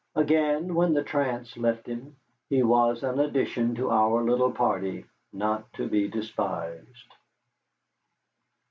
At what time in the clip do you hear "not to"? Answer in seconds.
5.31-5.87